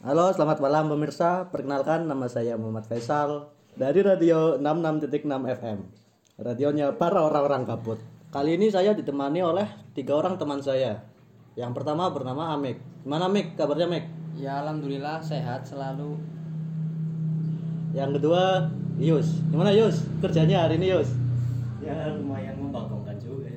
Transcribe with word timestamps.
Halo, 0.00 0.32
selamat 0.32 0.64
malam 0.64 0.88
pemirsa. 0.88 1.52
Perkenalkan 1.52 2.08
nama 2.08 2.24
saya 2.24 2.56
Muhammad 2.56 2.88
Faisal 2.88 3.52
dari 3.76 4.00
Radio 4.00 4.56
66.6 4.56 5.28
FM. 5.28 5.78
Radionya 6.40 6.96
para 6.96 7.20
orang-orang 7.20 7.68
kabut. 7.68 8.00
Kali 8.32 8.56
ini 8.56 8.72
saya 8.72 8.96
ditemani 8.96 9.44
oleh 9.44 9.68
tiga 9.92 10.16
orang 10.16 10.40
teman 10.40 10.64
saya. 10.64 11.04
Yang 11.52 11.76
pertama 11.76 12.08
bernama 12.08 12.56
Amik. 12.56 12.80
Gimana 13.04 13.28
Amik? 13.28 13.60
Kabarnya 13.60 13.92
Amik? 13.92 14.08
Ya 14.40 14.64
alhamdulillah 14.64 15.20
sehat 15.20 15.68
selalu. 15.68 16.16
Yang 17.92 18.16
kedua 18.16 18.72
Yus. 18.96 19.44
Gimana 19.52 19.68
Yus? 19.76 20.08
Kerjanya 20.24 20.64
hari 20.64 20.80
ini 20.80 20.96
Yus? 20.96 21.12
ya 21.80 22.12
lumayan 22.12 22.56
membanggakan 22.60 23.16
juga 23.20 23.48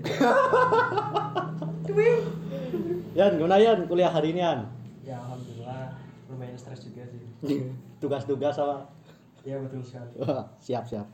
Yan, 3.20 3.32
gimana 3.36 3.60
Yan? 3.60 3.84
Kuliah 3.88 4.12
hari 4.12 4.32
ini 4.36 4.40
Yan? 4.44 4.64
ya 5.04 5.20
alhamdulillah 5.20 6.04
lumayan 6.32 6.56
stres 6.60 6.84
juga 6.86 7.04
sih. 7.10 7.24
Tugas-tugas 8.04 8.56
sama 8.56 8.88
ya 9.44 9.60
betul 9.60 9.84
sekali. 9.84 10.24
Siap 10.64 10.84
siap. 10.88 11.08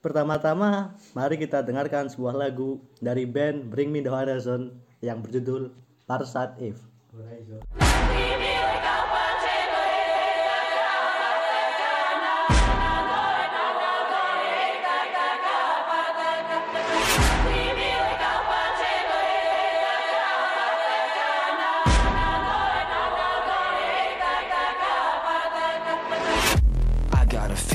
Pertama-tama, 0.00 0.94
mari 1.18 1.34
kita 1.34 1.66
dengarkan 1.66 2.06
sebuah 2.06 2.38
lagu 2.38 2.78
dari 3.02 3.26
band 3.26 3.66
Bring 3.68 3.90
Me 3.90 4.00
the 4.04 4.12
Horizon 4.12 4.78
yang 5.02 5.18
berjudul 5.18 5.74
Parsat 6.06 6.54
If. 6.62 6.78
Horizon 7.10 8.55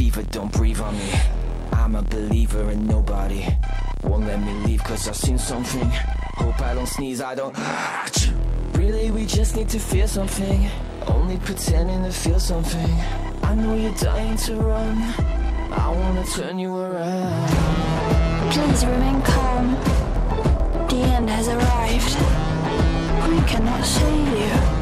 fever, 0.02 0.23
don't 0.31 0.52
breathe 0.53 0.81
on 0.81 0.97
me. 0.97 1.11
I'm 1.73 1.94
a 1.94 2.02
believer 2.02 2.71
in 2.71 2.88
nobody. 2.88 3.45
Won't 4.03 4.25
let 4.25 4.41
me 4.41 4.52
leave 4.66 4.83
cause 4.83 5.08
I've 5.08 5.16
seen 5.16 5.38
something. 5.38 5.88
Hope 6.41 6.59
I 6.59 6.73
don't 6.73 6.88
sneeze, 6.88 7.21
I 7.21 7.35
don't. 7.35 7.55
Really, 8.73 9.11
we 9.11 9.27
just 9.27 9.55
need 9.55 9.69
to 9.69 9.77
feel 9.77 10.08
something. 10.08 10.67
Only 11.05 11.38
pretending 11.38 12.03
to 12.03 12.11
feel 12.11 12.39
something. 12.39 12.91
I 13.43 13.53
know 13.53 13.75
you're 13.75 13.93
dying 13.93 14.38
to 14.38 14.55
run. 14.55 14.97
I 15.85 15.88
wanna 15.99 16.25
turn 16.25 16.58
you 16.58 16.75
around. 16.75 17.49
Please 18.53 18.83
remain 18.83 19.21
calm. 19.21 19.65
The 20.89 20.99
end 21.15 21.30
has 21.30 21.47
arrived. 21.47 22.13
We 23.30 23.39
cannot 23.52 23.86
save 23.86 24.30
you. 24.39 24.80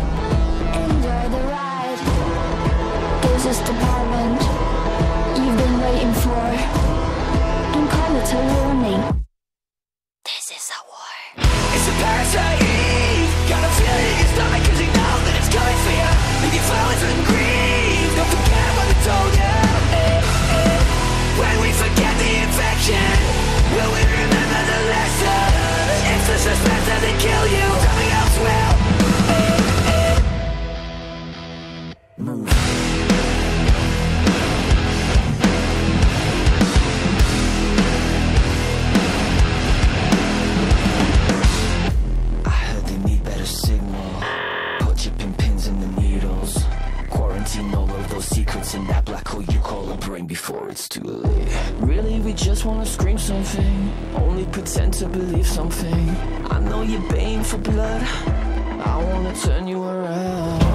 Pretend 54.72 54.94
to 54.94 55.08
believe 55.08 55.48
something. 55.48 56.10
I 56.52 56.60
know 56.60 56.84
you're 56.84 57.02
baying 57.10 57.44
for 57.44 57.58
blood. 57.58 58.04
I 58.04 59.04
wanna 59.04 59.36
turn 59.36 59.68
you 59.68 59.84
around. 59.84 60.69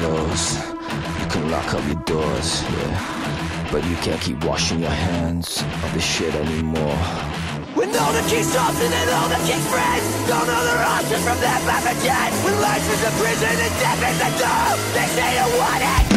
You 0.00 1.26
can 1.28 1.50
lock 1.50 1.74
up 1.74 1.84
your 1.86 2.00
doors, 2.04 2.62
yeah. 2.62 3.68
But 3.72 3.84
you 3.84 3.96
can't 3.96 4.20
keep 4.20 4.44
washing 4.44 4.80
your 4.80 4.90
hands 4.90 5.62
of 5.82 5.92
this 5.92 6.04
shit 6.04 6.34
anymore. 6.34 6.96
When 7.74 7.88
all 7.96 8.12
the 8.12 8.22
key 8.30 8.42
stops 8.42 8.80
and 8.80 9.10
all 9.10 9.28
the 9.28 9.40
key 9.46 9.58
spreads. 9.58 10.06
Don't 10.28 10.46
know 10.46 10.64
the 10.64 10.76
options 10.82 11.22
from 11.24 11.38
that 11.40 11.60
pathogen 11.66 12.30
When 12.44 12.60
life 12.60 12.86
is 12.94 13.02
a 13.02 13.12
prison 13.18 13.54
and 13.58 13.74
death 13.82 14.02
is 14.10 14.20
a 14.22 14.30
door. 14.38 14.68
They 14.94 15.06
say 15.14 15.28
you 15.34 15.58
want 15.58 15.82
it 15.82 16.07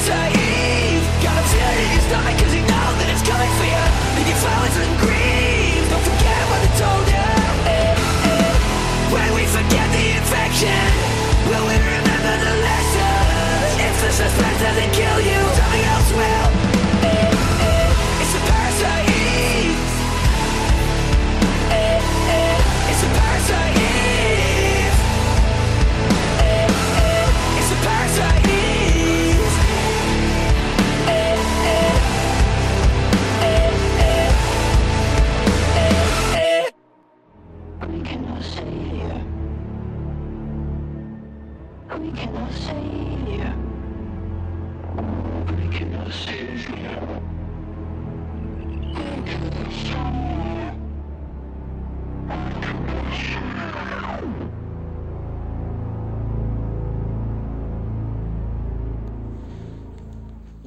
It's 0.00 0.08
a 0.08 0.12
parasite 0.12 0.32
eve. 0.32 1.04
Got 1.20 1.36
a 1.36 1.44
feeling 1.52 1.80
in 1.84 1.92
your 1.92 2.04
stomach 2.08 2.36
cause 2.40 2.54
you 2.56 2.64
know 2.64 2.88
that 2.96 3.08
it's 3.12 3.20
coming 3.20 3.52
for 3.60 3.68
you. 3.68 3.84
Leave 4.16 4.32
your 4.32 4.40
flowers 4.40 4.76
and 4.80 4.96
grieve. 4.96 5.84
Don't 5.92 6.00
forget 6.00 6.40
what 6.48 6.60
I 6.64 6.70
told 6.80 7.04
you. 7.04 7.28
When 9.12 9.28
we 9.36 9.44
forget 9.44 9.84
the 9.92 10.16
infection, 10.16 10.88
will 11.52 11.64
we 11.68 11.76
remember 11.76 12.32
the 12.32 12.54
lesson? 12.64 13.76
If 13.76 13.94
the 14.00 14.10
suspense 14.24 14.60
doesn't 14.64 14.92
kill 14.96 15.20
you, 15.20 15.59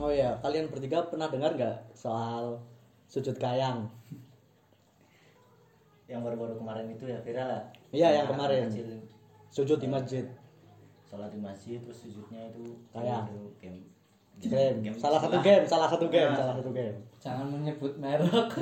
Oh 0.04 0.12
ya, 0.12 0.36
kalian 0.44 0.68
bertiga 0.68 1.08
pernah 1.08 1.32
dengar 1.32 1.56
nggak 1.56 1.96
soal 1.96 2.60
sujud 3.08 3.40
kayang? 3.40 3.88
Yang 6.12 6.22
baru-baru 6.28 6.60
kemarin 6.60 6.92
itu 6.92 7.08
ya 7.08 7.24
viral 7.24 7.48
lah. 7.48 7.64
Iya, 7.96 8.08
yang 8.20 8.28
kemarin. 8.28 8.68
kecil 8.68 9.00
Sujud 9.48 9.80
di 9.80 9.88
masjid. 9.88 10.28
sholat 11.08 11.30
di 11.30 11.38
masjid 11.40 11.78
terus 11.78 12.04
sujudnya 12.04 12.50
itu 12.52 12.74
Kayak. 12.92 13.30
itu 13.32 13.40
game. 13.62 13.80
Game. 14.82 14.98
Salah 14.98 15.22
satu 15.22 15.40
game, 15.40 15.62
salah 15.64 15.86
satu 15.88 16.10
game, 16.10 16.34
Nah. 16.34 16.36
salah 16.36 16.56
satu 16.58 16.74
game. 16.74 16.98
Jangan 17.22 17.46
menyebut 17.48 17.94
merek. 17.96 18.50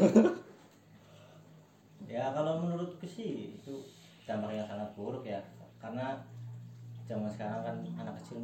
Ya 2.12 2.28
kalau 2.36 2.60
menurutku 2.60 3.08
sih 3.08 3.56
itu 3.56 3.72
dampak 4.28 4.52
yang 4.52 4.68
sangat 4.68 4.92
buruk 5.00 5.24
ya 5.24 5.40
karena 5.80 6.20
zaman 7.08 7.32
sekarang 7.32 7.64
kan 7.64 7.76
anak 7.96 8.20
kecil 8.20 8.44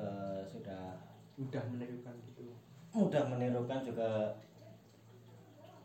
eh, 0.00 0.40
sudah 0.48 0.96
Mudah 1.34 1.62
menirukan 1.66 2.14
gitu. 2.24 2.44
mudah 2.92 3.24
menirukan 3.24 3.80
juga 3.82 4.36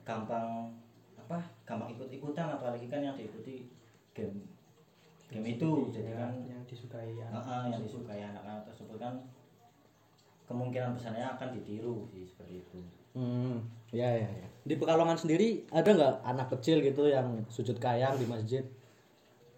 gampang 0.04 0.72
apa 1.18 1.40
gampang 1.64 1.92
ikut-ikutan 1.92 2.48
apalagi 2.50 2.88
kan 2.88 3.00
yang 3.00 3.16
diikuti 3.16 3.68
game 4.12 4.44
game 5.28 5.48
itu 5.50 5.92
jadi 5.92 6.12
Ya, 6.12 6.18
kan 6.18 6.32
yang 6.44 6.64
disukai 6.64 7.12
anak. 7.18 7.44
ah, 7.44 7.64
yang 7.66 7.80
disukai 7.82 8.20
anak-anak 8.22 8.64
tersebut 8.66 8.96
kan 8.98 9.16
kemungkinan 10.44 10.96
besarnya 10.96 11.36
akan 11.36 11.52
ditiru 11.54 12.08
sih 12.08 12.24
seperti 12.24 12.62
itu 12.62 12.80
Hmm, 13.18 13.66
ya 13.90 14.06
ya 14.06 14.30
ya. 14.30 14.48
Di 14.62 14.78
Pekalongan 14.78 15.18
sendiri 15.18 15.66
ada 15.74 15.90
nggak 15.90 16.16
anak 16.22 16.54
kecil 16.54 16.78
gitu 16.80 17.10
yang 17.10 17.26
sujud 17.50 17.74
kayang 17.78 18.14
di 18.14 18.30
masjid? 18.30 18.62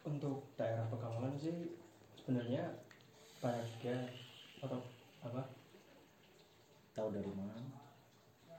Untuk 0.02 0.48
daerah 0.56 0.88
Pekalongan 0.88 1.36
sih 1.36 1.76
sebenarnya 2.16 2.72
banyak 3.38 3.68
ya 3.84 4.00
atau 4.64 4.80
apa? 5.20 5.44
Tahu 6.96 7.10
dari 7.14 7.32
mana? 7.34 7.56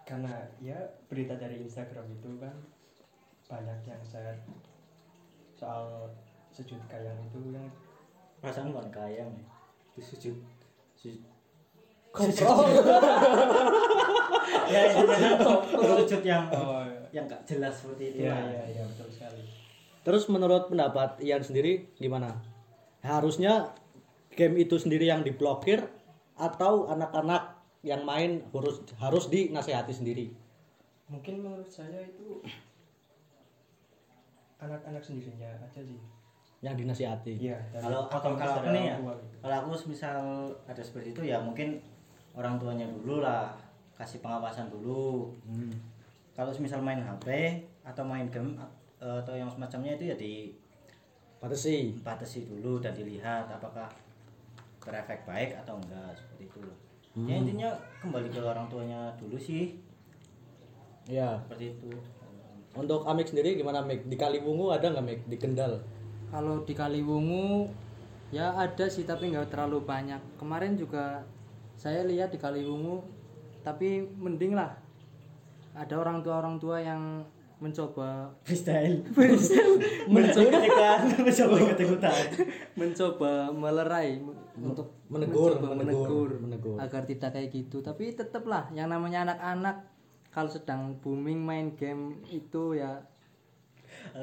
Karena 0.05 0.32
ya 0.59 0.79
berita 1.06 1.38
dari 1.38 1.62
Instagram 1.62 2.06
itu 2.11 2.31
kan 2.38 2.55
banyak 3.50 3.79
yang 3.87 4.03
share 4.06 4.38
soal 5.59 6.11
sujud 6.55 6.79
kayang 6.91 7.19
itu 7.27 7.38
yang 7.50 7.67
perasaan 8.43 8.73
bukan 8.75 8.91
kayang 8.91 9.31
ya 9.35 9.47
itu 9.94 10.03
sujud 10.15 10.37
sujud. 10.97 11.21
Ya 14.71 14.87
intinya 14.87 15.35
kan 15.38 15.83
sujud 15.99 16.23
yang 16.23 16.47
oh 16.55 16.83
yang 17.11 17.26
gak 17.26 17.43
jelas 17.47 17.75
seperti 17.75 18.15
itu 18.15 18.17
iya 18.23 18.35
lah. 18.35 18.47
iya 18.50 18.62
iya 18.71 18.83
betul 18.87 19.09
sekali. 19.11 19.43
Terus 20.06 20.25
menurut 20.31 20.71
pendapat 20.71 21.19
Ian 21.23 21.43
sendiri 21.43 21.91
gimana? 21.99 22.38
Harusnya 23.03 23.75
game 24.35 24.62
itu 24.62 24.79
sendiri 24.79 25.11
yang 25.11 25.26
diblokir 25.26 25.87
atau 26.38 26.87
anak-anak 26.88 27.60
yang 27.81 28.05
main 28.05 28.44
harus 28.53 28.85
harus 29.00 29.25
dinasehati 29.29 29.93
sendiri? 29.93 30.27
Mungkin 31.09 31.41
menurut 31.41 31.67
saya 31.67 32.05
itu 32.05 32.44
anak-anak 34.61 35.00
sendirinya 35.00 35.49
aja 35.65 35.81
sih. 35.81 35.97
Yang 36.61 36.85
dinasehati. 36.85 37.32
Iya. 37.41 37.56
kalau 37.81 38.05
atau 38.12 38.37
kalau 38.37 38.53
aku 38.53 38.69
dari 38.69 38.77
nih 38.77 38.85
ya 38.85 38.97
gitu. 39.00 39.37
kalau 39.41 39.55
aku 39.56 39.69
misal 39.88 40.21
ada 40.69 40.82
seperti 40.85 41.17
itu 41.17 41.23
ya 41.25 41.41
mungkin 41.41 41.81
orang 42.37 42.61
tuanya 42.61 42.85
dulu 42.85 43.25
lah 43.25 43.56
kasih 43.97 44.21
pengawasan 44.21 44.69
dulu 44.69 45.33
Hmm. 45.49 45.73
kalau 46.37 46.53
misal 46.61 46.85
main 46.85 47.00
HP 47.00 47.26
atau 47.81 48.05
main 48.05 48.29
game 48.29 48.61
eh, 49.00 49.19
atau 49.25 49.33
yang 49.33 49.49
semacamnya 49.49 49.97
itu 49.97 50.12
ya 50.12 50.17
Batasi. 51.41 51.97
dibatasi 51.97 52.41
dulu 52.44 52.76
dan 52.85 52.93
dilihat 52.93 53.49
apakah 53.49 53.88
berefek 54.85 55.25
baik 55.25 55.56
atau 55.65 55.81
enggak 55.81 56.12
seperti 56.12 56.44
itu 56.44 56.61
loh. 56.61 56.76
Hmm. 57.11 57.27
ya 57.27 57.35
intinya 57.43 57.71
kembali 58.07 58.31
ke 58.31 58.39
orang 58.39 58.71
tuanya 58.71 59.11
dulu 59.19 59.35
sih 59.35 59.75
Ya. 61.11 61.43
seperti 61.43 61.75
itu 61.75 61.91
Untuk 62.71 63.03
Amik 63.03 63.27
sendiri 63.27 63.59
gimana 63.59 63.83
Mik? 63.83 64.07
Di 64.07 64.15
Kaliwungu 64.15 64.71
ada 64.71 64.95
nggak 64.95 65.03
Mik? 65.03 65.21
Di 65.27 65.37
Kendal? 65.43 65.83
Kalau 66.31 66.62
di 66.62 66.71
Kaliwungu 66.71 67.67
ya 68.31 68.55
ada 68.55 68.87
sih 68.87 69.03
tapi 69.03 69.35
nggak 69.35 69.51
terlalu 69.51 69.83
banyak. 69.83 70.23
Kemarin 70.39 70.79
juga 70.79 71.27
saya 71.75 72.07
lihat 72.07 72.31
di 72.31 72.39
Kaliwungu 72.39 73.03
tapi 73.67 74.07
mending 74.07 74.55
lah. 74.55 74.79
Ada 75.75 75.99
orang 75.99 76.23
tua 76.23 76.39
orang 76.39 76.62
tua 76.62 76.79
yang 76.79 77.27
mencoba 77.61 78.33
freestyle. 78.41 79.05
Mencoba 80.11 80.49
ketika 80.59 80.91
mencoba 81.21 81.55
ikut-ikutan 81.61 82.23
mencoba 82.73 83.33
melerai 83.53 84.17
untuk 84.57 84.89
menegur, 85.12 85.61
mencoba 85.61 85.77
menegur, 85.77 86.31
menegur. 86.41 86.77
agar 86.81 87.05
tidak 87.05 87.37
kayak 87.37 87.53
gitu. 87.53 87.85
Tapi 87.85 88.17
tetaplah 88.17 88.73
yang 88.73 88.89
namanya 88.89 89.29
anak-anak 89.29 89.77
kalau 90.33 90.49
sedang 90.49 90.97
booming 91.05 91.45
main 91.45 91.77
game 91.77 92.25
itu 92.33 92.81
ya 92.81 93.05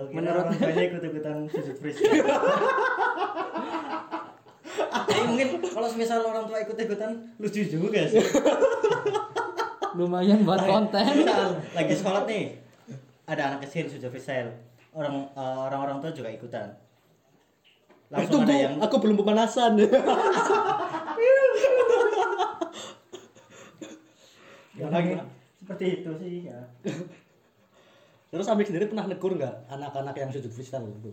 Menurut 0.10 0.58
tuanya 0.58 0.84
ikut-ikutan 0.90 1.46
sujud 1.54 1.78
freestyle. 1.78 2.26
Tapi 4.98 5.22
mungkin 5.30 5.48
kalau 5.62 5.88
misal 5.94 6.26
orang 6.26 6.50
tua 6.50 6.58
ikut-ikutan 6.66 7.38
lucu 7.38 7.62
juga 7.70 8.02
sih. 8.10 8.18
Lumayan 9.94 10.42
buat 10.42 10.66
konten. 10.66 11.06
lagi 11.78 11.94
sholat 11.94 12.26
nih 12.26 12.67
ada 13.28 13.52
anak 13.52 13.68
kecil 13.68 13.92
sujud 13.92 14.08
freestyle 14.08 14.56
orang 14.96 15.28
eh, 15.36 15.60
orang-orang 15.68 16.00
tua 16.00 16.16
juga 16.16 16.32
ikutan. 16.32 16.72
Langsung 18.08 18.48
Tunggu, 18.48 18.56
ada 18.56 18.56
yang 18.56 18.80
aku 18.80 19.04
belum 19.04 19.20
pemanasan. 19.20 19.76
yang 24.80 24.94
lagi 24.96 25.20
seperti 25.60 25.86
itu 26.00 26.12
sih 26.24 26.48
ya. 26.48 26.64
Terus 28.32 28.48
Amik 28.48 28.72
sendiri 28.72 28.88
pernah 28.88 29.04
negur 29.12 29.36
nggak 29.36 29.68
anak-anak 29.68 30.16
yang 30.16 30.32
sujud 30.32 30.52
freestyle 30.56 30.88
itu? 30.88 31.12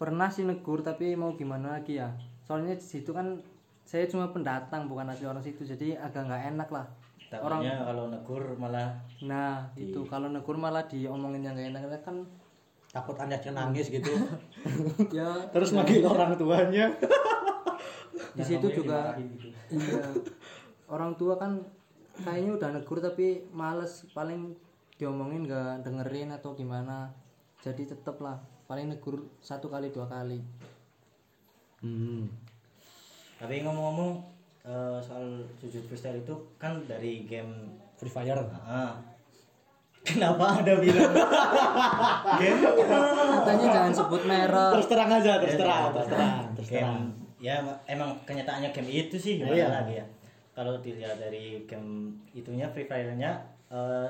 pernah 0.00 0.32
sih 0.32 0.48
negur 0.48 0.80
tapi 0.80 1.12
mau 1.12 1.36
gimana 1.36 1.76
lagi 1.76 2.00
ya? 2.00 2.16
Soalnya 2.48 2.72
di 2.72 2.86
situ 2.86 3.12
kan 3.12 3.36
saya 3.84 4.08
cuma 4.08 4.32
pendatang 4.32 4.88
bukan 4.88 5.12
asli 5.12 5.26
orang 5.26 5.44
situ 5.44 5.66
jadi 5.66 6.00
agak 6.00 6.30
nggak 6.30 6.54
enak 6.54 6.68
lah 6.70 6.86
orang 7.38 7.62
takutnya 7.62 7.76
kalau 7.86 8.04
negur 8.10 8.42
malah 8.58 8.88
nah 9.22 9.70
itu 9.78 10.00
kalau 10.10 10.26
negur 10.26 10.56
malah 10.58 10.82
diomongin 10.90 11.46
yang 11.46 11.54
gak 11.54 11.70
enak 11.70 12.02
kan 12.02 12.18
Takut 12.90 13.14
anaknya 13.22 13.54
nangis 13.54 13.86
gitu. 13.86 14.10
ya 15.14 15.30
Terus 15.54 15.70
manggil 15.70 16.02
orang 16.02 16.34
tuanya. 16.34 16.90
di 18.34 18.42
situ 18.42 18.66
juga 18.70 19.14
gitu. 19.18 19.50
iya 19.70 20.02
orang 20.86 21.14
tua 21.14 21.34
kan 21.38 21.58
kayaknya 22.22 22.58
udah 22.58 22.68
negur 22.78 22.98
tapi 23.02 23.46
males 23.50 24.06
paling 24.10 24.54
diomongin 24.98 25.46
nggak 25.46 25.82
dengerin 25.82 26.30
atau 26.30 26.54
gimana 26.54 27.10
jadi 27.58 27.90
tetep 27.90 28.20
lah 28.20 28.38
paling 28.66 28.86
negur 28.86 29.26
satu 29.40 29.66
kali 29.66 29.90
dua 29.90 30.06
kali 30.06 30.38
Hmm. 31.80 32.28
tapi 33.40 33.64
ngomong-ngomong 33.64 34.20
eh, 34.62 34.98
soal 34.98 35.24
sujud 35.56 35.82
freestyle 35.84 36.18
itu 36.18 36.34
kan 36.56 36.76
dari 36.84 37.24
game 37.24 37.52
Free 37.94 38.08
Fire. 38.08 38.40
Ah. 38.60 38.96
kenapa 40.08 40.64
ada 40.64 40.80
bilang 40.80 41.12
game 42.40 42.60
katanya 42.64 43.66
jangan 43.68 43.92
sebut 43.92 44.22
merek 44.24 44.72
Terus 44.72 44.86
terang 44.88 45.10
aja, 45.12 45.32
terus 45.36 45.54
Ya, 45.54 45.60
terang, 45.60 45.76
ya, 45.76 45.92
terus 45.92 46.08
terang, 46.08 46.36
terus 46.56 46.68
terang. 46.72 47.00
ya 47.36 47.54
emang 47.84 48.10
kenyataannya 48.24 48.72
game 48.72 48.88
itu 48.88 49.16
sih 49.16 49.36
gimana 49.36 49.60
Iya. 49.60 49.68
lagi 49.68 49.94
ya 50.00 50.06
kalau 50.50 50.80
dilihat 50.80 51.20
dari 51.20 51.68
game 51.68 52.08
itunya 52.32 52.64
free 52.72 52.84
fire-nya 52.84 53.44
eh, 53.68 54.08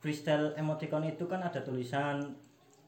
freestyle 0.00 0.56
emoticon 0.56 1.04
itu 1.04 1.28
kan 1.28 1.40
ada 1.40 1.60
tulisan 1.60 2.16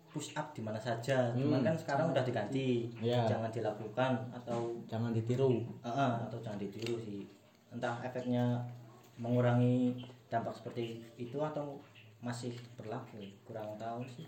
push 0.09 0.33
up 0.33 0.51
di 0.51 0.61
mana 0.61 0.77
saja 0.77 1.31
cuman 1.33 1.61
kan 1.61 1.75
sekarang 1.75 2.11
udah 2.11 2.23
diganti 2.23 2.89
Hmm. 2.91 3.05
Iya. 3.05 3.21
jangan 3.27 3.51
dilakukan 3.51 4.13
atau 4.33 4.61
Jangan 4.87 5.13
ditiru. 5.13 5.49
eh, 5.79 5.89
eh, 5.89 6.13
atau 6.25 6.39
jangan 6.39 6.57
ditiru 6.57 6.97
sih 6.99 7.29
entah 7.69 8.01
efeknya 8.01 8.65
mengurangi 9.15 10.01
dampak 10.27 10.53
seperti 10.53 10.85
itu 11.17 11.37
atau 11.39 11.77
masih 12.19 12.51
berlaku 12.75 13.19
kurang 13.43 13.77
tahu 13.77 14.03
sih 14.09 14.27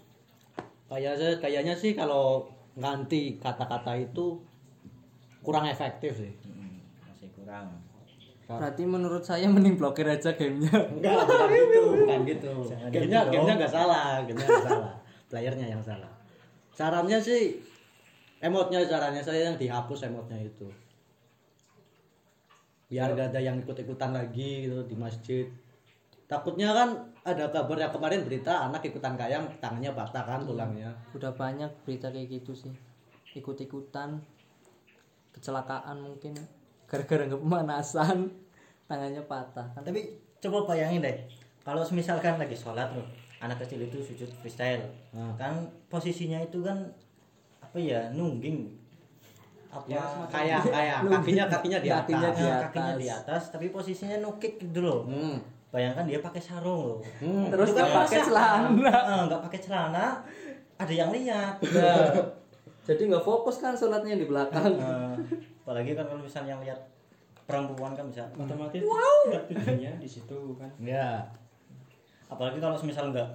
Kayaknya 0.87 1.39
kayaknya 1.39 1.75
sih 1.75 1.93
kalau 1.93 2.51
ganti 2.75 3.39
kata-kata 3.39 3.95
itu 3.97 4.43
kurang 5.41 5.63
efektif 5.65 6.19
sih. 6.19 6.35
Mm, 6.43 6.83
masih 7.05 7.31
kurang 7.33 7.79
berarti 8.45 8.83
menurut 8.83 9.23
saya 9.23 9.47
mending 9.47 9.79
blokir 9.79 10.03
aja 10.05 10.35
gamenya 10.35 10.75
Enggak, 10.91 11.23
bukan 11.23 11.49
gitu, 11.49 11.81
bukan 11.97 12.21
gitu. 12.27 12.53
Jangan 12.67 12.89
Gamenya 12.91 13.21
gitu 13.21 13.31
gamenya 13.33 13.55
nggak 13.55 13.71
salah, 13.73 14.07
gamenya 14.27 14.43
nggak 14.45 14.67
salah. 14.67 14.93
Playernya 15.31 15.71
yang 15.71 15.83
salah. 15.87 16.11
Sarannya 16.75 17.23
sih 17.23 17.63
emotnya 18.43 18.83
sarannya 18.85 19.23
saya 19.23 19.53
yang 19.53 19.57
dihapus 19.57 20.11
emotnya 20.11 20.37
itu. 20.43 20.67
biar 22.91 23.15
gak 23.15 23.31
ada 23.31 23.39
yang 23.39 23.55
ikut-ikutan 23.63 24.11
lagi 24.11 24.67
gitu 24.67 24.83
di 24.83 24.99
masjid. 24.99 25.47
Takutnya 26.27 26.75
kan 26.75 27.15
ada 27.23 27.47
kabar 27.47 27.79
yang 27.79 27.95
kemarin 27.95 28.27
berita 28.27 28.67
anak 28.67 28.83
ikutan 28.83 29.15
kayang 29.15 29.47
tangannya 29.63 29.95
patah 29.95 30.27
kan 30.27 30.43
tulangnya. 30.43 30.91
Udah 31.15 31.31
banyak 31.31 31.71
berita 31.87 32.11
kayak 32.11 32.43
gitu 32.43 32.51
sih. 32.51 32.75
Ikut-ikutan. 33.39 34.19
Kecelakaan 35.31 36.03
mungkin. 36.03 36.35
Gara-gara 36.91 37.31
pemanasan 37.31 38.27
tangannya 38.91 39.23
patah 39.23 39.71
kan. 39.71 39.87
Tapi 39.87 40.19
coba 40.41 40.75
bayangin 40.75 41.05
deh 41.05 41.17
kalau 41.61 41.85
misalkan 41.93 42.41
lagi 42.41 42.57
sholat 42.57 42.89
tuh 42.97 43.05
anak 43.41 43.57
kecil 43.65 43.81
itu 43.81 43.99
sujud 44.05 44.29
freestyle. 44.45 44.85
Nah. 45.17 45.33
kan 45.41 45.65
posisinya 45.89 46.45
itu 46.45 46.61
kan 46.61 46.77
apa 47.65 47.77
ya 47.81 48.13
nungging. 48.13 48.69
Apa 49.73 49.87
ya 49.89 50.03
kayak 50.29 50.61
kayak 50.69 50.99
kakinya 51.09 51.45
kakinya 51.49 51.79
di 51.81 51.89
atas. 51.89 52.05
Kakinya 52.05 52.31
di 52.31 52.45
atas. 52.45 52.63
kakinya 52.69 52.95
di 52.95 53.09
atas. 53.09 53.43
tapi 53.49 53.67
posisinya 53.73 54.17
no 54.21 54.37
kick 54.37 54.61
gitu 54.61 54.85
loh. 54.85 55.09
Hmm. 55.09 55.41
bayangkan 55.71 56.03
dia 56.03 56.19
pakai 56.19 56.43
sarung 56.43 56.83
loh. 56.83 57.01
Hmm. 57.23 57.47
terus 57.47 57.71
Itu 57.71 57.79
nggak 57.79 57.89
kan 57.89 57.99
pakai 58.03 58.21
celana. 58.27 58.69
Eh, 58.91 59.21
nggak 59.31 59.43
pakai 59.47 59.61
celana 59.63 60.07
ada 60.81 60.93
yang 60.93 61.11
lihat. 61.15 61.63
Nah, 61.63 62.11
jadi 62.91 63.03
nggak 63.07 63.23
fokus 63.23 63.63
kan 63.63 63.79
sholatnya 63.79 64.19
di 64.19 64.27
belakang. 64.27 64.75
Eh, 64.75 65.15
apalagi 65.63 65.95
kan 65.95 66.11
kalau 66.11 66.27
misalnya 66.27 66.59
lihat 66.59 66.91
perempuan 67.47 67.95
kan 67.95 68.11
bisa 68.11 68.27
otomatis 68.35 68.83
wow. 68.83 69.31
tujuannya 69.47 70.03
di 70.03 70.09
situ 70.11 70.59
kan. 70.59 70.71
Ya 70.83 71.31
apalagi 72.31 72.63
kalau 72.63 72.79
misal 72.87 73.11
nggak 73.11 73.29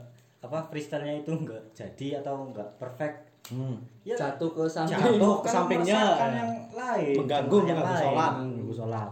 apa 0.46 0.58
freestyle-nya 0.72 1.25
itu 1.25 1.32
nggak 1.36 1.64
jadi 1.75 2.24
atau 2.24 2.48
nggak 2.54 2.70
perfect 2.80 3.18
hmm. 3.52 3.75
ya 4.08 4.16
jatuh 4.16 4.50
ke 4.54 4.64
samping 4.70 4.96
jatuh 4.96 5.36
ke 5.42 5.48
kan 5.50 5.54
sampingnya, 5.54 6.00
ya. 6.00 6.28
yang 6.32 6.52
lain 6.72 7.16
mengganggu 7.20 7.56
yang 7.66 7.78
mengganggu 7.82 7.94
lain. 7.94 8.06
sholat 8.06 8.32
mengganggu 8.40 8.74
sholat 8.74 9.10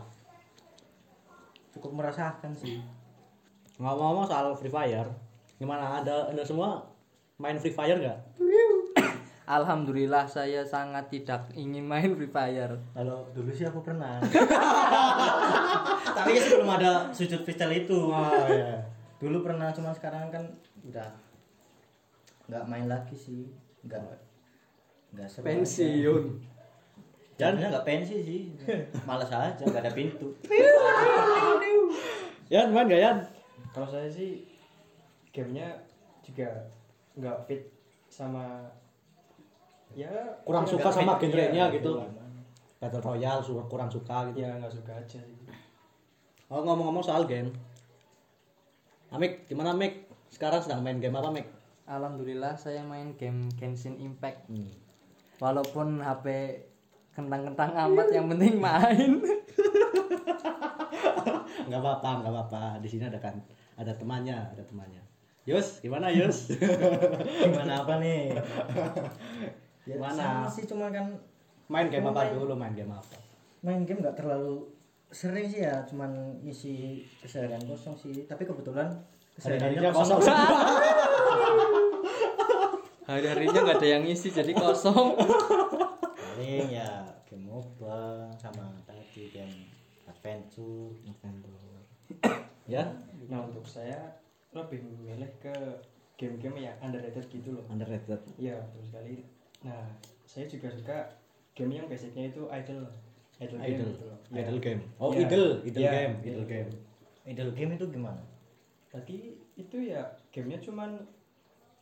cukup 1.73 1.91
merasakan 1.97 2.51
sih 2.53 2.77
ngomong-ngomong 3.81 4.25
soal 4.29 4.53
free 4.55 4.71
fire 4.71 5.09
gimana 5.57 5.99
ada 6.01 6.29
anda 6.29 6.45
semua 6.45 6.85
main 7.41 7.57
free 7.57 7.73
fire 7.73 7.97
nggak 7.97 8.19
Alhamdulillah 9.43 10.23
saya 10.23 10.63
sangat 10.63 11.11
tidak 11.11 11.51
ingin 11.51 11.83
main 11.83 12.15
Free 12.15 12.31
Fire. 12.31 12.79
kalau 12.95 13.27
dulu 13.35 13.51
sih 13.51 13.67
aku 13.67 13.83
pernah 13.83 14.23
tapi 16.15 16.29
kan 16.31 16.43
belum 16.47 16.69
ada 16.79 16.91
sujud 17.11 17.43
freestyle 17.43 17.75
itu 17.75 18.07
oh, 18.07 18.47
iya. 18.47 18.79
Dulu 19.23 19.47
pernah 19.47 19.71
cuma 19.71 19.95
sekarang 19.95 20.27
kan 20.27 20.43
udah 20.83 21.07
nggak 22.51 22.63
main 22.67 22.91
lagi 22.91 23.15
sih. 23.15 23.47
Nggak 23.87 24.03
nggak 25.15 25.27
seru. 25.31 25.47
Pensiun. 25.47 26.25
Jadinya 27.39 27.71
nggak 27.71 27.87
pensi 27.87 28.15
sih. 28.19 28.41
Malas 29.07 29.31
aja 29.31 29.63
nggak 29.63 29.83
ada 29.87 29.95
pintu. 29.95 30.35
Yan 32.51 32.75
main 32.75 32.91
gak 32.91 32.99
Yan? 32.99 33.17
Kalau 33.71 33.87
saya 33.87 34.11
sih 34.11 34.43
gamenya 35.31 35.71
juga 36.21 36.67
nggak 37.15 37.47
fit 37.47 37.63
sama 38.11 38.67
ya 39.95 40.09
kurang 40.45 40.65
ya 40.67 40.71
suka 40.75 40.89
sama 40.89 41.17
genrenya 41.17 41.69
iya, 41.69 41.73
gitu. 41.73 41.97
battle 42.77 43.01
royale 43.01 43.41
kurang 43.71 43.87
suka 43.87 44.29
gitu. 44.29 44.43
Ya 44.43 44.51
nggak 44.59 44.73
suka 44.75 44.91
aja 44.91 45.19
sih. 45.23 45.39
Oh 46.51 46.61
ngomong-ngomong 46.61 47.01
soal 47.01 47.23
game 47.25 47.49
Amik 49.13 49.45
gimana 49.45 49.77
Amik 49.77 50.09
sekarang 50.33 50.65
sedang 50.65 50.81
main 50.81 50.97
game 50.97 51.13
apa 51.13 51.29
Mik 51.29 51.45
Alhamdulillah 51.85 52.57
saya 52.57 52.81
main 52.81 53.13
game 53.13 53.51
Genshin 53.59 54.01
Impact. 54.01 54.49
Hmm. 54.49 54.71
Walaupun 55.37 56.01
HP 56.01 56.25
kentang-kentang 57.13 57.75
amat 57.75 58.07
yang 58.09 58.25
penting 58.31 58.57
main. 58.57 59.21
nggak 61.63 61.79
apa-apa 61.79 62.09
nggak 62.25 62.33
apa-apa 62.33 62.63
di 62.81 62.87
sini 62.89 63.05
ada 63.07 63.21
kan 63.21 63.37
ada 63.77 63.93
temannya 63.95 64.35
ada 64.35 64.63
temannya 64.65 64.99
Yus 65.47 65.79
gimana 65.79 66.11
Yus 66.11 66.51
gimana 67.45 67.85
apa 67.85 68.03
nih 68.03 68.35
ya, 69.87 69.95
Gimana? 69.95 70.43
sama 70.43 70.47
sih 70.51 70.65
cuma 70.67 70.91
kan 70.91 71.17
main 71.71 71.87
game 71.87 72.03
apa 72.09 72.25
Main- 72.27 72.33
dulu 72.35 72.53
main 72.57 72.73
game 72.75 72.91
apa 72.91 73.15
main 73.63 73.81
game 73.87 74.03
nggak 74.03 74.17
terlalu 74.19 74.67
sering 75.13 75.45
sih 75.45 75.61
ya 75.61 75.85
cuman 75.85 76.41
isi 76.41 77.05
keseharian 77.21 77.61
kosong 77.69 77.93
sih. 77.95 78.25
Tapi 78.25 78.43
kebetulan 78.49 78.89
kesehariannya 79.37 79.93
kosong. 79.93 80.19
Hari-harinya 83.03 83.59
nggak 83.61 83.77
ada 83.77 83.87
yang 83.87 84.03
ngisi 84.07 84.33
jadi 84.33 84.51
kosong. 84.57 85.13
paling 86.33 86.65
ya 86.73 87.05
game 87.29 87.45
mobile 87.45 88.25
sama 88.41 88.73
tadi 88.89 89.29
game 89.29 89.69
adventure 90.09 90.89
ya? 92.65 92.83
Nah 93.29 93.39
untuk 93.45 93.69
saya 93.69 94.17
lebih 94.53 94.81
memilih 94.81 95.29
ke 95.37 95.53
game-game 96.17 96.69
yang 96.69 96.75
underrated 96.81 97.25
gitu 97.29 97.53
loh. 97.57 97.65
Underrated. 97.69 98.21
Iya 98.39 98.61
betul 98.71 98.83
sekali. 98.89 99.15
Nah 99.61 99.83
saya 100.25 100.45
juga 100.49 100.67
suka 100.73 100.97
game 101.53 101.77
yang 101.77 101.85
basicnya 101.85 102.33
itu 102.33 102.49
idle 102.49 102.89
idle, 103.37 103.57
game 103.57 103.73
idle 104.31 104.53
gitu 104.53 104.59
game 104.59 104.81
oh 104.97 105.09
Iya. 105.09 105.19
idle 105.23 105.47
idle 105.63 105.79
Iya, 105.79 105.91
game 105.91 106.13
idle 106.19 106.29
idle 106.35 106.45
game 106.45 106.69
idle 107.25 107.51
game 107.51 107.71
itu 107.73 107.85
gimana 107.89 108.21
Berarti 108.87 109.17
itu 109.55 109.77
ya 109.83 110.01
gamenya 110.29 110.59
cuman 110.59 111.01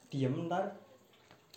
diem 0.07 0.31
ntar 0.45 0.71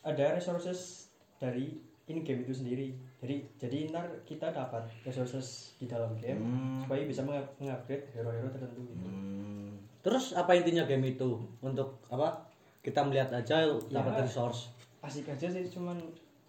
ada 0.03 0.35
resources 0.35 1.07
dari 1.37 1.79
in 2.05 2.21
game 2.21 2.43
itu 2.43 2.53
sendiri. 2.53 2.91
Jadi 3.17 3.37
jadi 3.57 3.89
ntar 3.89 4.05
kita 4.23 4.51
dapat 4.51 4.83
resources 5.01 5.73
di 5.75 5.87
dalam 5.87 6.13
game 6.15 6.37
Hmm. 6.37 6.83
supaya 6.83 7.03
bisa 7.03 7.23
meng- 7.23 7.49
mengupgrade 7.57 8.05
hero-hero 8.11 8.51
tertentu 8.51 8.83
gitu. 8.85 8.99
hmm. 9.01 9.73
terus 10.01 10.35
apa 10.35 10.53
intinya 10.53 10.85
game 10.85 11.09
itu 11.09 11.31
untuk 11.61 12.03
apa 12.07 12.45
kita 12.81 13.01
melihat 13.01 13.33
aja 13.33 13.65
Ya. 13.65 13.73
dapat 13.91 14.21
resource 14.21 14.69
Asik 15.01 15.25
aja 15.27 15.47
sih 15.47 15.65
cuman 15.67 15.97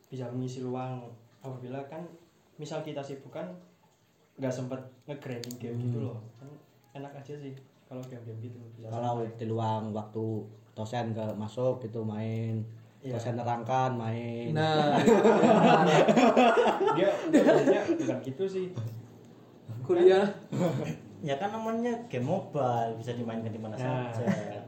bisa 0.05 0.27
mengisi 0.27 0.59
ruang 0.59 1.07
apabila 1.39 1.79
kan 1.85 2.03
misal 2.55 2.81
kita 2.81 2.99
sibuk 2.99 3.29
kan 3.29 3.45
nggak 4.35 4.49
sempet 4.49 4.77
nge-grinding 5.05 5.55
game 5.57 5.77
gitu 5.81 5.97
Hmm. 5.97 6.05
loh. 6.07 6.17
Kan 6.35 6.47
enak 6.93 7.11
aja 7.13 7.33
sih 7.33 7.53
kalau 7.85 8.01
game-game 8.01 8.39
gitu 8.41 8.57
kalau 8.83 9.21
di 9.23 9.45
luang 9.45 9.91
waktu 9.91 10.23
dosen 10.73 11.11
ke 11.11 11.23
masuk 11.33 11.79
gitu 11.79 12.01
main. 12.01 12.63
Iya. 12.99 13.13
dosen 13.13 13.35
nerangkan 13.35 13.93
main. 13.93 14.49
Nah, 14.51 14.97
dia 16.97 17.07
biasanya 17.29 17.79
bukan 17.93 18.17
gitu 18.19 18.43
sih. 18.45 18.67
kuliah. 19.81 20.25
Ya 21.21 21.33
kan 21.35 21.49
namanya 21.49 21.93
game 22.07 22.23
mobile 22.23 22.93
bisa 22.97 23.13
dimainkan 23.13 23.47
di 23.47 23.57
mana 23.57 23.73
Nah. 23.75 24.09
saja. 24.09 24.59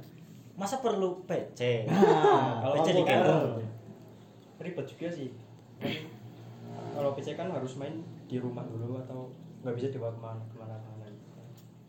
Masa 0.54 0.78
perlu 0.78 1.22
PC 1.24 1.86
Nah, 1.86 2.62
kalau 2.62 2.74
PC 2.78 2.88
kan 2.88 2.96
digantung 2.96 3.44
ribet 4.60 4.86
juga 4.88 5.08
sih. 5.08 5.28
Kan 5.78 5.92
kalau 6.98 7.14
PC 7.14 7.38
kan 7.38 7.54
harus 7.54 7.78
main 7.78 8.02
di 8.26 8.42
rumah 8.42 8.66
dulu 8.66 8.98
atau 8.98 9.30
nggak 9.62 9.76
bisa 9.78 9.88
dibawa 9.94 10.12
ke 10.14 10.22
mana 10.22 10.42
ke 10.50 10.56
mana 10.58 10.76
ke 10.82 10.88
mana 10.90 10.98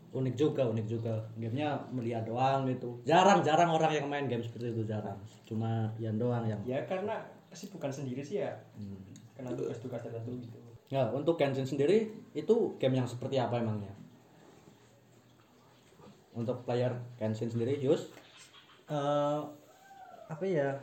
unik 0.09 0.35
juga 0.35 0.65
unik 0.65 0.87
juga. 0.89 1.15
Gamenya 1.37 1.77
melihat 1.93 2.25
doang 2.25 2.65
gitu. 2.65 2.97
Jarang 3.05 3.45
jarang 3.45 3.69
orang 3.69 3.91
yang 3.93 4.07
main 4.09 4.25
game 4.25 4.41
seperti 4.41 4.73
itu 4.73 4.83
jarang. 4.85 5.17
Cuma 5.45 5.93
Yan 6.01 6.17
doang 6.17 6.45
yang 6.49 6.61
ya 6.65 6.81
karena 6.89 7.21
kesibukan 7.49 7.93
sendiri 7.93 8.21
sih 8.21 8.41
ya. 8.41 8.53
Hmm. 8.77 9.01
karena 9.39 9.55
tugas-tugas 9.55 10.03
tertentu 10.03 10.35
gitu. 10.35 10.59
Ya 10.91 11.07
untuk 11.15 11.39
Genshin 11.39 11.63
sendiri 11.63 12.11
itu 12.35 12.75
game 12.75 12.99
yang 12.99 13.07
seperti 13.07 13.39
apa 13.39 13.55
emangnya? 13.63 13.95
Untuk 16.35 16.67
player 16.67 16.91
Genshin 17.15 17.47
sendiri 17.47 17.79
Yus? 17.79 18.11
Eh, 18.91 19.41
apa 20.27 20.43
ya? 20.43 20.75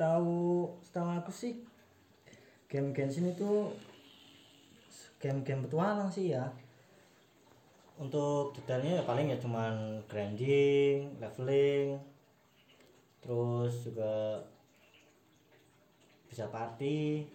Tahu 0.00 0.72
setahu 0.80 1.20
aku 1.20 1.28
sih 1.28 1.67
game 2.68 2.92
Genshin 2.92 3.32
itu 3.32 3.72
game-game 5.18 5.66
petualang 5.66 6.06
sih 6.06 6.30
ya 6.30 6.46
untuk 7.98 8.54
detailnya 8.54 9.00
ya 9.00 9.02
paling 9.02 9.26
ya 9.26 9.38
cuman 9.40 9.98
grinding 10.06 11.10
leveling 11.18 11.98
terus 13.18 13.82
juga 13.82 14.38
bisa 16.28 16.46
party 16.46 17.26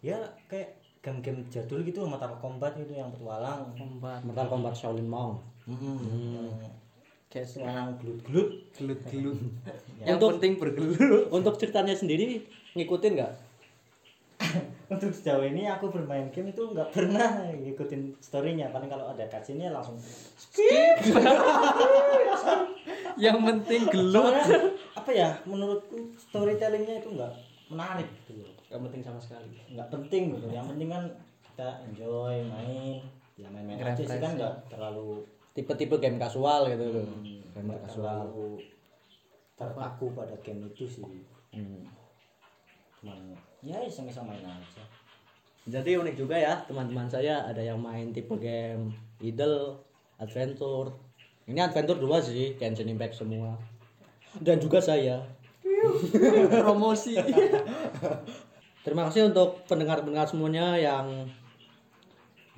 ya 0.00 0.16
kayak 0.48 0.80
game-game 1.02 1.44
jadul 1.50 1.82
gitu 1.82 2.06
Mortal 2.06 2.32
Kombat 2.38 2.78
itu 2.78 2.94
yang 2.94 3.10
petualang 3.12 3.68
Kombat. 3.76 4.22
Mortal 4.24 4.46
Kombat 4.48 4.72
Shaolin 4.72 5.04
Monk 5.04 5.42
Mm-mm. 5.68 6.48
Kayak 7.28 7.46
yang 7.48 7.48
sekarang 7.48 7.88
gelut-gelut 7.98 8.50
gelut-gelut. 8.74 9.38
Ya. 10.02 10.10
Yang 10.10 10.16
Untuk- 10.16 10.30
penting 10.36 10.52
bergelut. 10.58 11.24
untuk 11.30 11.54
ceritanya 11.54 11.94
sendiri 11.94 12.42
ngikutin 12.74 13.12
nggak 13.14 13.32
untuk 14.92 15.10
sejauh 15.10 15.42
ini 15.42 15.66
aku 15.66 15.88
bermain 15.88 16.28
game 16.28 16.48
itu 16.48 16.62
nggak 16.64 16.90
pernah 16.90 17.28
ngikutin 17.50 18.18
storynya 18.18 18.68
paling 18.68 18.86
kalau 18.86 19.08
ada 19.08 19.24
cutscene 19.26 19.68
langsung 19.68 19.96
Yang 23.14 23.38
penting 23.40 23.82
gelut. 23.88 24.34
apa 24.94 25.10
ya 25.10 25.36
menurutku 25.44 25.96
storytellingnya 26.18 26.98
itu 26.98 27.08
nggak 27.10 27.32
menarik 27.68 28.08
gitu 28.22 28.40
loh 28.40 28.52
Gak 28.66 28.80
penting 28.82 29.02
sama 29.02 29.18
sekali. 29.18 29.52
nggak 29.68 29.88
penting 29.88 30.22
gitu 30.32 30.46
yang 30.48 30.64
penting 30.64 30.88
kan 30.88 31.04
kita 31.44 31.68
enjoy 31.84 32.34
main 32.46 33.04
ya 33.34 33.48
main-main 33.48 33.76
aja 33.78 33.96
sih 33.98 34.16
kan 34.18 34.32
nggak 34.34 34.54
terlalu 34.68 35.24
tipe-tipe 35.52 35.96
game 35.98 36.16
kasual 36.16 36.64
gitu 36.66 37.04
Hmm. 37.04 37.44
gamer 37.52 37.76
nggak 37.76 37.80
kasual 37.84 38.16
terlalu 38.24 38.48
terpaku 39.54 40.06
pada 40.10 40.36
game 40.38 40.64
itu 40.66 40.84
sih 40.86 41.04
Hmm. 41.50 41.84
cuman 42.96 43.36
ya 43.62 43.78
iseng-iseng 43.86 44.26
main 44.26 44.42
aja 44.42 44.82
Jadi 45.62 45.94
unik 45.94 46.18
juga 46.18 46.34
ya 46.34 46.58
teman-teman 46.66 47.06
saya 47.06 47.46
ada 47.46 47.62
yang 47.62 47.78
main 47.78 48.10
tipe 48.10 48.34
game 48.34 48.90
idle, 49.22 49.78
adventure. 50.18 50.90
Ini 51.46 51.70
adventure 51.70 51.98
dua 52.02 52.18
sih, 52.18 52.58
Genshin 52.58 52.90
Impact 52.90 53.22
semua. 53.22 53.54
Dan 54.42 54.58
juga 54.58 54.82
saya. 54.82 55.22
promosi 56.62 57.18
Terima 58.82 59.06
kasih 59.06 59.30
untuk 59.30 59.62
pendengar-pendengar 59.70 60.26
semuanya 60.26 60.74
yang 60.74 61.30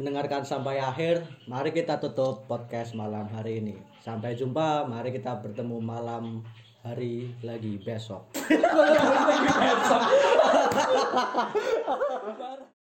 mendengarkan 0.00 0.40
sampai 0.40 0.80
akhir. 0.80 1.20
Mari 1.44 1.76
kita 1.76 2.00
tutup 2.00 2.48
podcast 2.48 2.96
malam 2.96 3.28
hari 3.28 3.60
ini. 3.60 3.76
Sampai 4.00 4.32
jumpa. 4.32 4.88
Mari 4.88 5.12
kita 5.12 5.36
bertemu 5.44 5.76
malam 5.84 6.40
hari 6.84 7.32
lagi 7.40 7.80
besok. 7.80 8.28